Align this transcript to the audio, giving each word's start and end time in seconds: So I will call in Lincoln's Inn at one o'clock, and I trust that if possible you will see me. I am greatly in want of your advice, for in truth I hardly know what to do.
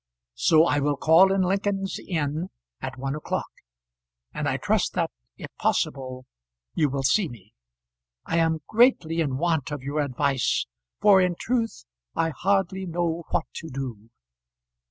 So 0.39 0.65
I 0.65 0.79
will 0.79 0.97
call 0.97 1.31
in 1.31 1.43
Lincoln's 1.43 1.99
Inn 2.07 2.49
at 2.81 2.97
one 2.97 3.13
o'clock, 3.13 3.51
and 4.33 4.49
I 4.49 4.57
trust 4.57 4.93
that 4.93 5.11
if 5.37 5.51
possible 5.59 6.25
you 6.73 6.89
will 6.89 7.03
see 7.03 7.29
me. 7.29 7.53
I 8.25 8.37
am 8.39 8.63
greatly 8.65 9.21
in 9.21 9.37
want 9.37 9.69
of 9.69 9.83
your 9.83 9.99
advice, 9.99 10.65
for 11.01 11.21
in 11.21 11.35
truth 11.39 11.85
I 12.15 12.29
hardly 12.31 12.87
know 12.87 13.25
what 13.29 13.45
to 13.57 13.69
do. 13.69 14.09